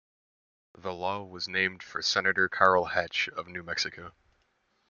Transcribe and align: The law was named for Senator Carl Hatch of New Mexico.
The 0.75 0.93
law 0.95 1.23
was 1.25 1.47
named 1.47 1.83
for 1.83 2.01
Senator 2.01 2.49
Carl 2.49 2.85
Hatch 2.85 3.29
of 3.29 3.47
New 3.47 3.61
Mexico. 3.61 4.13